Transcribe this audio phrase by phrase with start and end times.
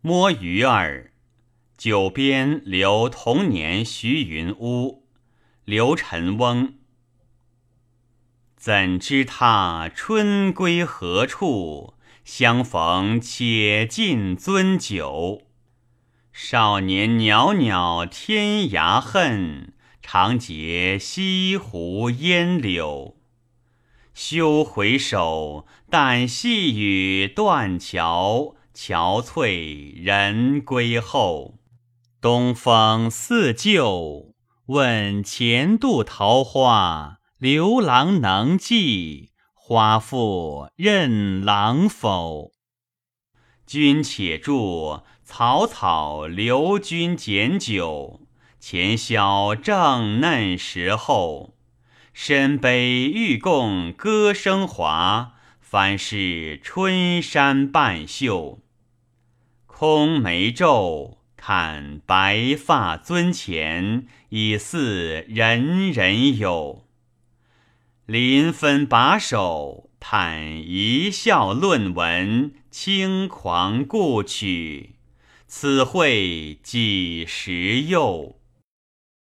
[0.00, 1.10] 摸鱼儿，
[1.76, 5.08] 九边留童年徐云屋。
[5.64, 6.74] 刘晨翁。
[8.56, 11.94] 怎知他春归何处？
[12.24, 15.42] 相逢且尽樽酒。
[16.32, 23.16] 少年袅袅天涯恨，长结西湖烟柳。
[24.14, 31.58] 休回首，但细雨断桥，憔悴人归后。
[32.20, 34.36] 东风似旧，
[34.66, 42.52] 问前度桃花，刘郎能记花复任郎否？
[43.66, 48.28] 君且住，草草留君检酒。
[48.60, 51.56] 前宵正嫩时候。
[52.12, 58.60] 身悲欲共歌声华，翻是春山半袖。
[59.80, 66.84] 空眉皱，看白发尊前，已似人人有。
[68.04, 74.96] 临分把手，叹一笑论文，轻狂故去，
[75.46, 78.37] 此会几时又？